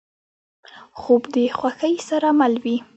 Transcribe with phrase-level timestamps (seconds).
[0.99, 2.77] خوب د خوښۍ سره مل وي